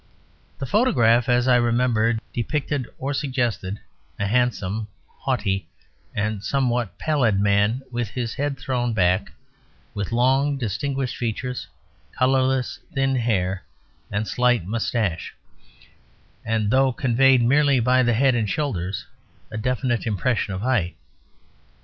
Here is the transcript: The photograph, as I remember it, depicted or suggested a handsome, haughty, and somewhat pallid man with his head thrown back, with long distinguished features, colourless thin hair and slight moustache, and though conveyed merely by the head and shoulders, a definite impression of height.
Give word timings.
The 0.57 0.65
photograph, 0.65 1.29
as 1.29 1.47
I 1.47 1.57
remember 1.57 2.09
it, 2.09 2.19
depicted 2.33 2.87
or 2.97 3.13
suggested 3.13 3.79
a 4.17 4.25
handsome, 4.25 4.87
haughty, 5.07 5.69
and 6.15 6.43
somewhat 6.43 6.97
pallid 6.97 7.39
man 7.39 7.83
with 7.91 8.07
his 8.09 8.33
head 8.33 8.57
thrown 8.57 8.93
back, 8.95 9.31
with 9.93 10.11
long 10.11 10.57
distinguished 10.57 11.15
features, 11.17 11.67
colourless 12.17 12.79
thin 12.95 13.15
hair 13.15 13.61
and 14.11 14.27
slight 14.27 14.65
moustache, 14.65 15.35
and 16.43 16.71
though 16.71 16.91
conveyed 16.91 17.43
merely 17.43 17.79
by 17.79 18.01
the 18.01 18.13
head 18.15 18.33
and 18.33 18.49
shoulders, 18.49 19.05
a 19.51 19.57
definite 19.59 20.07
impression 20.07 20.55
of 20.55 20.61
height. 20.61 20.95